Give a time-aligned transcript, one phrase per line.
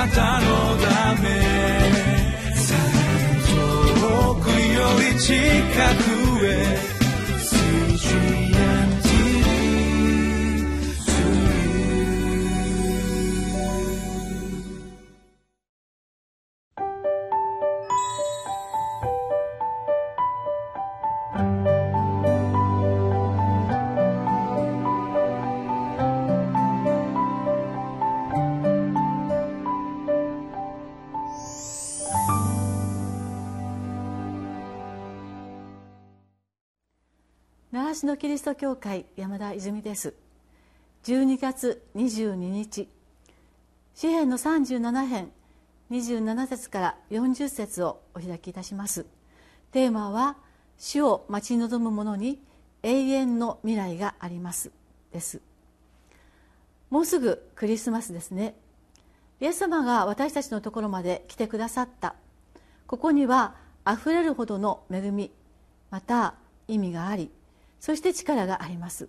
[0.00, 0.46] なたの
[0.78, 1.28] ため。
[4.00, 5.34] 遠くより近
[6.04, 6.09] く。
[38.00, 40.14] 習志野キリスト教会山田泉です。
[41.04, 42.88] 12月22日。
[43.94, 45.30] 詩篇の37編
[45.90, 49.04] 27節から40節をお開きいたします。
[49.70, 50.38] テーマは
[50.78, 52.40] 主を待ち望む者に
[52.82, 54.70] 永遠の未来があります
[55.12, 55.42] です。
[56.88, 58.54] もうすぐクリスマスですね。
[59.42, 62.14] イエス様が私たちのところまで来てくださった。
[62.86, 65.30] ここにはあふれるほどの恵み
[65.90, 67.30] また意味があり
[67.80, 69.08] そして力があります。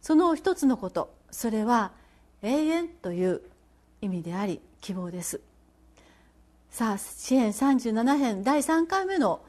[0.00, 1.12] その一つのこと。
[1.30, 1.92] それは
[2.42, 3.42] 永遠という
[4.00, 5.40] 意味であり希望です。
[6.70, 9.40] さあ支援37編第3回目の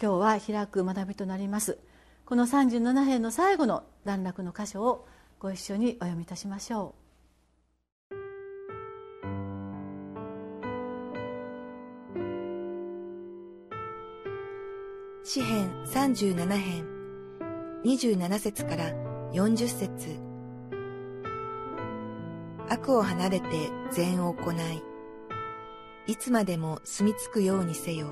[0.00, 1.78] 今日は開く学びとなります。
[2.26, 5.06] この37編の最後の段落の箇所を
[5.38, 7.06] ご一緒にお読みいたしましょう。
[15.24, 16.95] 詩編37編。
[17.86, 18.90] 27節から
[19.32, 20.18] 40節
[22.68, 23.46] 悪を離れて
[23.92, 24.82] 善を行い、
[26.08, 28.08] いつまでも住み着くようにせよ。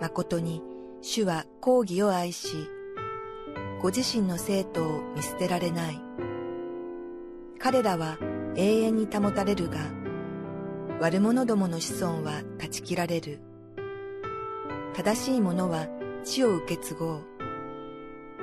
[0.00, 0.62] 誠に
[1.02, 2.70] 主は公義を愛し、
[3.82, 6.00] ご自身の生徒を見捨てられない。
[7.58, 8.16] 彼らは
[8.56, 9.76] 永遠に保たれるが、
[11.00, 13.40] 悪者どもの子孫は断ち切られる。
[14.94, 15.86] 正しい者は
[16.24, 17.35] 地を受け継ごう。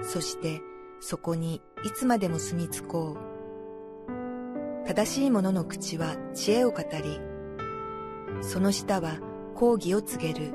[0.03, 0.62] そして
[1.00, 4.88] そこにいつまでも住み着こう。
[4.88, 7.19] 正しい者の口は知恵を語り、
[8.41, 9.19] その舌は
[9.56, 10.53] 講義を告げる。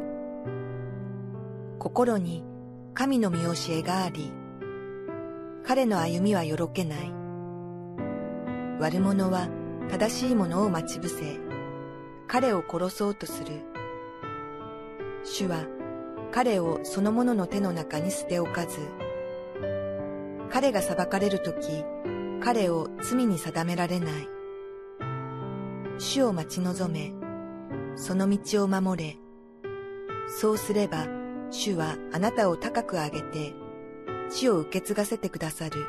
[1.79, 2.45] 心に
[2.93, 4.31] 神の見教えがあり、
[5.65, 7.13] 彼の歩みはよろけない。
[8.81, 9.49] 悪者は
[9.91, 11.41] 正しい者を待ち伏せ、
[12.27, 13.63] 彼を殺そうとする。
[15.25, 15.65] 主は
[16.31, 18.79] 彼をその者の手の中に捨て置かず、
[20.51, 21.85] 彼が裁かれるとき、
[22.41, 24.29] 彼を罪に定められない。
[25.99, 27.13] 主を待ち望め、
[27.97, 29.17] その道を守れ。
[30.29, 31.07] そうすれば、
[31.51, 33.55] 主はあなたを高く上げて、
[34.31, 35.87] 地を受け継がせてくださる。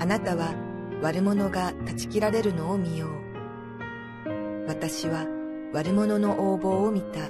[0.00, 0.54] あなたは
[1.02, 4.66] 悪者が断ち切られるのを見よう。
[4.66, 5.26] 私は
[5.72, 7.20] 悪者の横暴を見た。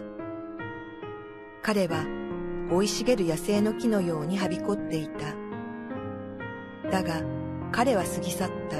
[1.62, 2.04] 彼は
[2.70, 5.37] 生い茂る野生の木のようにはびこっていた。
[6.90, 7.22] だが
[7.72, 8.76] 彼は過ぎ去った。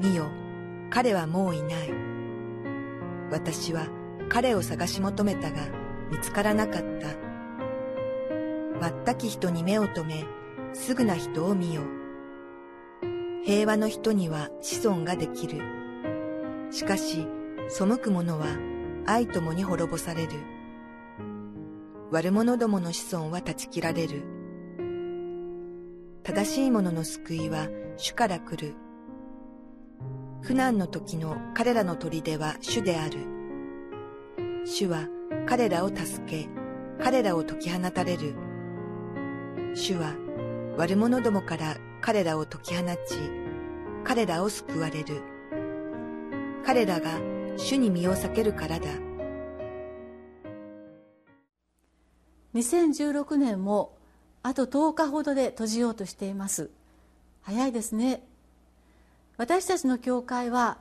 [0.00, 0.30] 見よ、
[0.90, 1.92] 彼はもういない。
[3.30, 3.86] 私は
[4.28, 5.62] 彼を探し求めたが
[6.10, 7.08] 見つからなかった。
[9.04, 10.24] 全き人に目を留め、
[10.74, 11.82] すぐな人を見よ。
[13.44, 15.62] 平和の人には子孫ができる。
[16.70, 17.26] しかし、
[17.68, 18.46] 背く者は
[19.06, 20.32] 愛ともに滅ぼされる。
[22.10, 24.35] 悪者どもの子孫は断ち切られる。
[26.26, 28.74] 正しい者の救いは主から来る。
[30.42, 33.20] 苦難の時の彼らの砦は主である。
[34.64, 35.06] 主は
[35.46, 36.48] 彼らを助け、
[37.00, 38.34] 彼らを解き放たれる。
[39.76, 40.16] 主は
[40.76, 43.18] 悪者どもから彼らを解き放ち、
[44.02, 45.22] 彼らを救われる。
[46.64, 47.20] 彼らが
[47.56, 48.88] 主に身を避けるからだ。
[52.56, 53.95] 2016年も
[54.46, 56.70] あと10日ほどで閉じようとしています。
[57.42, 58.22] 早いですね。
[59.38, 60.78] 私たちの教会は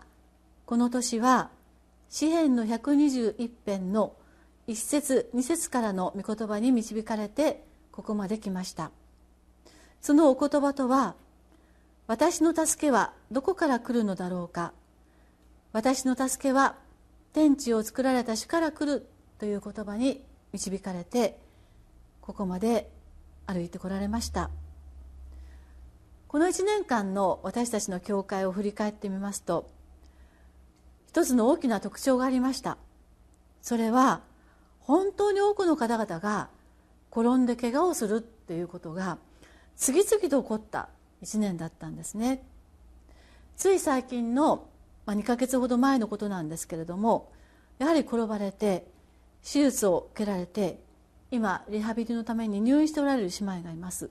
[0.67, 1.49] この年は
[2.07, 4.13] 詩篇の121編の
[4.67, 8.91] 1節2節からの御言葉に導かれてここまで来ました。
[9.99, 11.15] そのお言葉とは
[12.05, 14.73] 私の助けはどこから来るのだろうか。
[15.73, 16.75] 私の助けは
[17.33, 19.07] 天地を作られた主から来る
[19.39, 20.23] という言葉に
[20.53, 21.39] 導かれて
[22.21, 22.93] ここまで
[23.47, 24.49] 歩いてこられました。
[26.27, 29.69] この1年間の私たちの教会を振り返ってみますと
[31.07, 32.77] 一つの大きな特徴がありました。
[33.61, 34.21] それは
[34.79, 36.49] 本当に多くの方々が
[37.11, 39.17] 転んで怪我をするっていうことが
[39.77, 40.89] 次々と起こった
[41.23, 42.43] 1年だったんですね。
[43.55, 44.67] つい最近の
[45.05, 47.31] まあ、2ヶ月ほど前のことなんですけれども
[47.77, 48.85] やはり転ばれて
[49.43, 50.79] 手術を受けられて
[51.35, 54.09] 今リハビリのために入院しておられる姉妹がいます。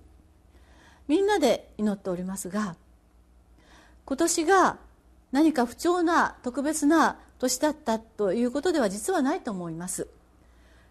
[1.09, 2.77] みんなで祈っておりますが
[4.05, 4.77] 今年が
[5.33, 10.07] 何か不調な特別な年だったということでは実はないと思います。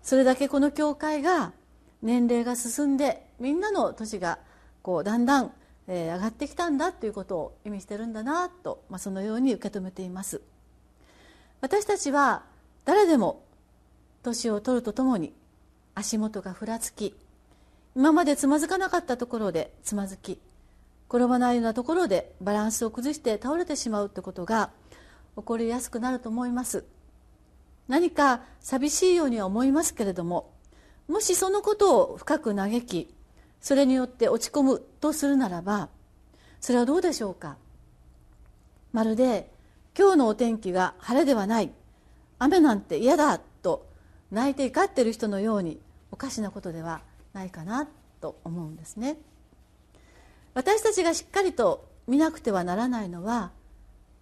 [0.01, 1.53] それだけこの教会が
[2.01, 4.39] 年齢が進んでみんなの年が
[4.81, 5.51] こうだんだん
[5.87, 10.41] 上がってきたんだということを意味してるんだなと、まあ、そのように受け止めています。
[11.61, 12.43] 私たちは
[12.85, 13.43] 誰でも
[14.23, 15.31] 年を取るとともに
[15.95, 17.15] 足元がふらつき
[17.95, 20.39] 今までつまずかなかったところでつまずき
[21.09, 24.71] 転ばないようなところでバランスを崩して倒れてしまうってことが
[25.35, 26.85] 起こりやすくなると思います。
[27.87, 30.51] 何か寂しいようには思いますけれども
[31.07, 33.13] もしそのことを深く嘆き
[33.59, 35.89] それによって落ち込むとするならば
[36.61, 37.57] それはどうでしょうか？
[38.93, 39.51] まるで
[39.97, 41.71] 今日のお天気が晴れではない
[42.39, 43.41] 雨なんて嫌だ
[44.33, 45.79] 泣いて怒ってる人のように
[46.11, 47.01] おかしなことでは
[47.33, 47.87] ないかな
[48.19, 49.17] と思うんですね。
[50.55, 53.51] 私たちがしっかりと見なくてはならないのは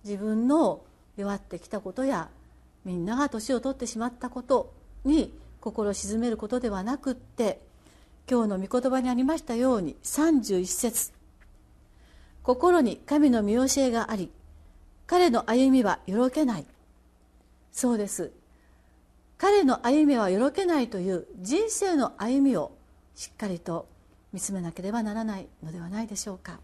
[0.03, 0.83] 自分の
[1.15, 2.29] 弱ってきたことや
[2.83, 4.73] みんなが年を取ってしまったこと
[5.05, 7.61] に心を鎮めることではなくって
[8.29, 11.13] 今日の御言葉にありましたように31節。
[12.43, 14.29] 心に神の見教えがあり
[15.07, 16.65] 彼の歩みはよろけない。
[17.71, 18.40] そうです。
[19.41, 22.73] 彼の歩みはよろけないという人生の歩みを
[23.15, 23.87] しっかりと
[24.31, 26.59] 見つめなければならないのではないでしょうか。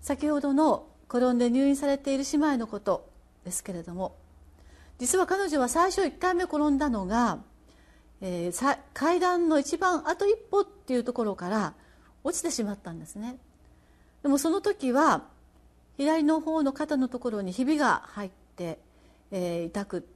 [0.00, 3.08] 先ほどの転んで入院されている姉妹のこと
[3.44, 4.16] ですけれども
[4.98, 7.38] 実は彼女は最初1回目転んだのが、
[8.20, 11.74] えー、階段の一番あと一歩っていうところから
[12.24, 13.36] 落ちてしまったんですね。
[14.24, 15.22] でもその時は
[15.98, 18.80] 左の方の肩のところにひびが入って、
[19.30, 20.08] えー、痛く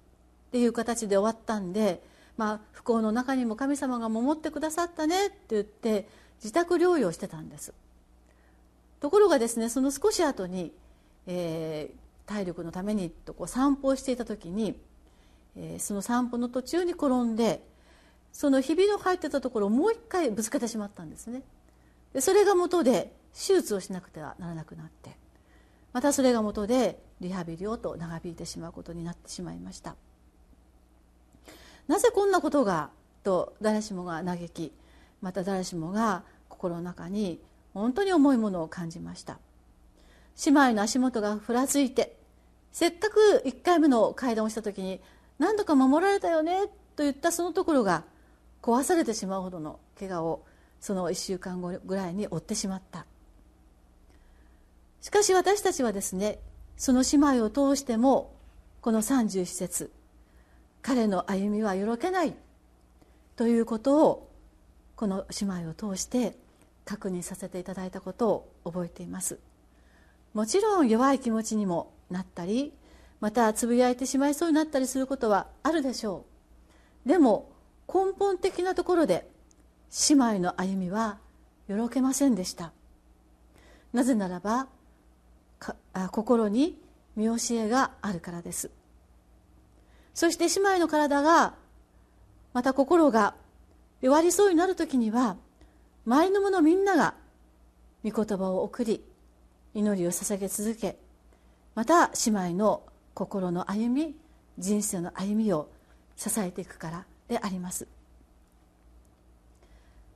[0.53, 2.03] っていう形で終わったんで、
[2.37, 6.07] まあ、不幸の中にも神様が守ってくださったねって言って
[6.45, 7.73] 自宅療養してたんです。
[9.01, 10.71] ところがですねその少し後に、
[11.27, 14.77] えー、体力のためにとこう散歩をしていた時に、
[15.57, 17.65] えー、その散歩の途中に転んで
[18.31, 21.43] そのひびの入ってたところをもう一回ぶつけてしまったんですね。
[22.13, 25.17] でそれが元で手術をしなくてはならなくなって
[25.95, 29.97] またそれが元でリハビリをと長引いてしまうことになってしまいました。
[31.93, 32.89] なぜこんなことが？
[33.23, 34.73] と誰しもが嘆き
[35.21, 37.39] また誰しもが心の中に
[37.75, 39.39] 本当に重いものを感じました。
[40.47, 42.17] 姉妹の足元がふらついて
[42.73, 45.03] せっかく1回目の階段をした時に
[45.39, 46.63] 何とか守られたよね
[46.97, 48.05] と言ったそのところが
[48.63, 50.47] 壊されてしまうほどの怪我を
[50.81, 53.05] その1週間後ぐらいに負ってしまった。
[55.03, 56.39] しかし私たちはですね
[56.79, 58.35] その姉妹を通しても
[58.81, 59.93] この31節
[60.83, 62.35] 彼の歩みはよろけない
[63.37, 64.31] ということを
[64.97, 66.37] この姉妹を通して
[66.85, 69.39] 確認させていただいたことを覚えています。
[70.35, 72.73] もちろん弱い気持ちにもなったり
[73.21, 76.25] またつぶやいてしまいそうになったりすることはあるでしょ
[77.07, 77.09] う。
[77.09, 77.53] でも
[77.87, 79.29] 根本的なところで
[80.09, 81.19] 姉妹の歩みは
[81.69, 82.73] よろけませんでした。
[83.93, 84.67] なぜならば
[86.11, 86.81] 心に
[87.15, 88.71] 見教えがあるからです。
[90.15, 91.55] そして姉妹の体が
[92.53, 93.35] また心が
[94.01, 95.37] 弱りそうになる時には
[96.07, 97.15] 周りの者みんなが
[98.05, 99.03] 御言葉を送り
[99.75, 100.97] 祈りを捧げ続け
[101.75, 102.83] また姉妹の
[103.15, 104.15] 心の歩み
[104.59, 105.69] 人生の歩みを
[106.17, 107.87] 支えていくからであります。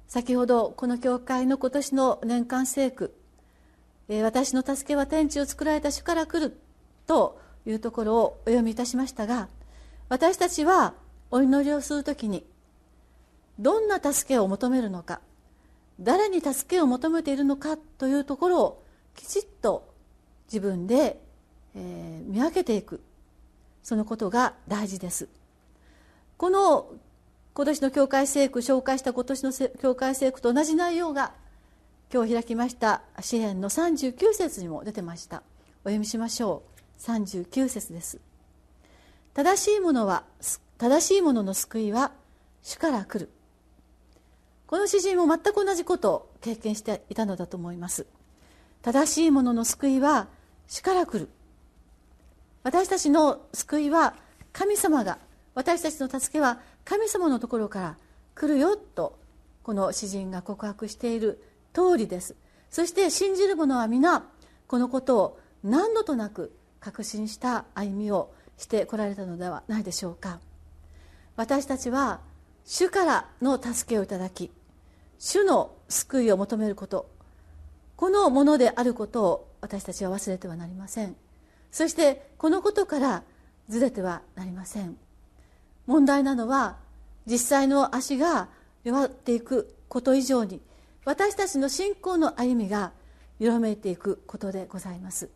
[0.09, 3.13] 先ほどこの教会の今年の年間聖句
[4.23, 6.57] 「私の助けは天地を作られた主から来る」
[7.07, 9.49] というところをお読みいたしましたが
[10.09, 10.95] 私たちは
[11.31, 12.45] お祈りをする時に
[13.59, 15.21] どんな助けを求めるのか
[15.99, 18.85] 誰に助けを求めているのかというところを
[19.15, 19.95] きちっと
[20.47, 21.21] 自分で、
[21.75, 23.01] えー、見分けていく。
[23.83, 25.29] そのことが大事です。
[26.37, 26.93] この
[27.55, 31.33] 今年の教会聖句紹介した今年の教会聖句と同じ内容が
[32.13, 35.43] 今日開きました詩篇の39節にも出てました。
[35.85, 36.63] お読みしましょ
[36.99, 37.01] う。
[37.01, 38.19] 39節です。
[39.37, 40.25] 正しいものは
[40.79, 42.11] 正しいものの救いは
[42.63, 43.31] 主から来る。
[44.67, 48.07] この詩人も全く同じことを経験していたのだと思います。
[48.81, 50.29] 正しいものの救いは
[50.69, 51.29] 主から来る。
[52.63, 54.15] 私たちの救いは
[54.55, 55.19] 神様が
[55.55, 57.99] 私たちの助けは神様のところから
[58.35, 59.19] 来るよと
[59.65, 62.37] この詩人が告白している通りです。
[62.71, 64.25] そして信じる者は皆
[64.67, 70.41] このことを何度となく確信した歩みをしてこられたのではないでしょうか。
[71.37, 72.21] 私たちは
[72.65, 74.51] 主からの助けをいただき
[75.19, 77.11] 主の救いを求めること
[77.97, 81.17] このものであることを私たちは忘れてはなりません。
[81.71, 83.23] そしてこのことから
[83.69, 84.97] ずれてはなりません。
[85.87, 86.77] 問題なのは
[87.27, 88.49] 実際の足が
[88.85, 90.61] 弱っていくこと以上に
[91.05, 92.93] 私たちの信仰の歩みが
[93.39, 95.31] 緩めていくことでございます。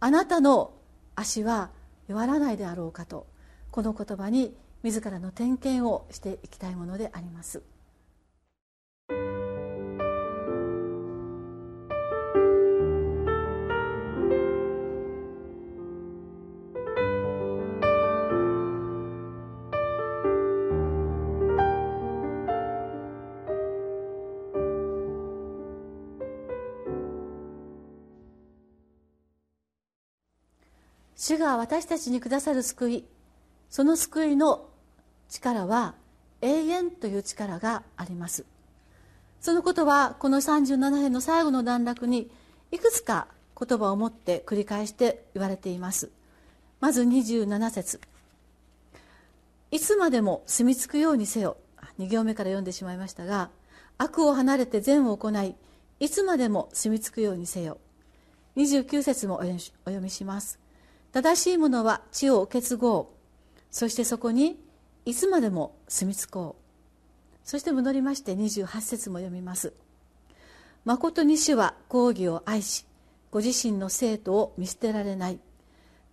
[0.00, 0.72] あなたの
[1.14, 1.70] 足は
[2.08, 3.26] 弱らないであろうかと
[3.70, 7.62] この言葉に自らの点検をしていきたいものであります。
[31.28, 33.04] 主が私たちにくださる救い
[33.68, 34.70] その救いの
[35.28, 35.94] 力は
[36.40, 38.46] 永遠という力があります。
[39.38, 42.30] そのことはこの37編の最後の段落に
[42.72, 43.28] いくつか
[43.60, 46.10] 言葉を持って繰り返して言われています。
[46.80, 48.00] まず27節。
[49.70, 51.58] いつまでも住み着くようにせよ。
[51.98, 53.50] 2行目から読んでしまいましたが
[53.98, 55.56] 悪を離れて善を行い
[56.00, 57.76] いつまでも住み着くようにせよ。
[58.56, 60.67] 29節もお読みします。
[61.12, 63.06] 正しいものは地を受け継ごう。
[63.70, 64.58] そしてそこに
[65.04, 67.48] いつまでも住み着こう。
[67.48, 69.72] そして戻りまして28節も読みます。
[70.84, 72.86] 誠に主は公義を愛し
[73.30, 75.38] ご自身の生徒を見捨てられない。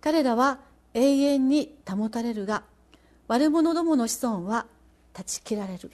[0.00, 0.60] 彼らは
[0.94, 2.62] 永遠に保たれるが
[3.28, 4.66] 悪者どもの子孫は
[5.12, 5.90] 断ち切られる。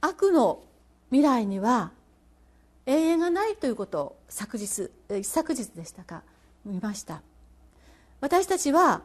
[0.00, 0.62] 悪の
[1.10, 1.92] 未来には
[2.86, 6.22] 永遠がないということを昨日一昨日でしたか？
[6.64, 7.22] 見ました。
[8.20, 9.02] 私たちは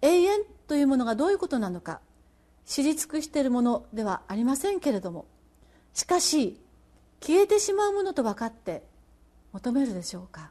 [0.00, 2.00] 永遠というものがどういうことなのか
[2.64, 5.26] 知り尽くしているものではありませんけれども
[5.94, 6.60] しかし
[7.20, 8.82] 消えてしまうものと分かって
[9.52, 10.50] 求めるでしょうか？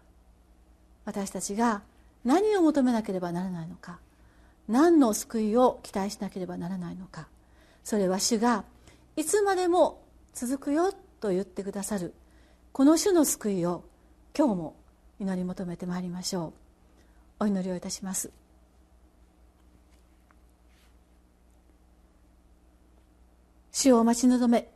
[1.06, 1.82] 私たちが
[2.24, 4.00] 何を求めなければならないのか？
[4.68, 7.28] 何の救いを期待しなければならないのか？
[7.84, 8.64] それは主が
[9.16, 10.04] いつまでも
[10.34, 12.14] 続くよと言ってくださる
[12.72, 13.84] この主の救いを
[14.38, 14.76] 今日も
[15.22, 16.54] 祈り求めてまいりましょ
[17.40, 17.44] う。
[17.44, 18.32] お祈りをいたします。
[23.72, 24.72] 主を待ち望め。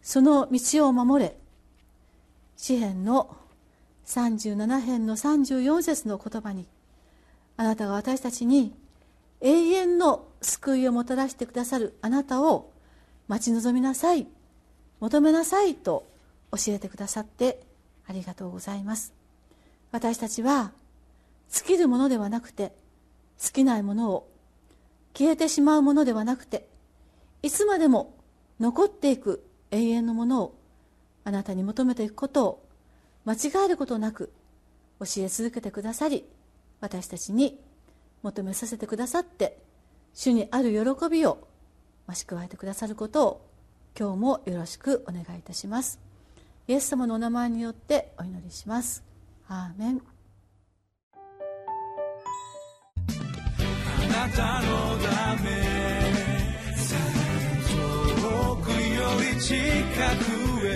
[0.00, 1.36] その道を守れ。
[2.56, 3.36] 詩篇の
[4.06, 6.68] 37編の34節の言葉に
[7.56, 8.74] あなたが私たちに
[9.40, 12.70] 永遠の救いをもたらしてくださるあなたを
[13.26, 14.28] 待ち望みなさい。
[15.00, 16.06] 求めなさいと
[16.52, 17.66] 教えてくださって
[18.06, 19.19] ありがとうございます。
[19.92, 20.72] 私たちは
[21.50, 22.72] 尽きるものではなくて
[23.38, 24.28] 尽きないものを
[25.16, 26.66] 消えてしまうものではなくて
[27.42, 28.14] いつまでも
[28.60, 30.54] 残っていく永遠のものを
[31.24, 32.66] あなたに求めていくことを
[33.24, 34.32] 間違えることなく
[35.00, 36.24] 教え続けてくださり
[36.80, 37.58] 私たちに
[38.22, 39.58] 求めさせてくださって
[40.14, 41.46] 主にある喜びを
[42.08, 43.50] 増し加えてくださることを
[43.98, 45.98] 今日もよろしくお願いいたします。
[46.68, 49.09] イエス様のお名前によってお祈りします。
[49.52, 50.00] アーメン。
[53.08, 55.50] あなたのため
[57.66, 60.70] 遠くより近くへ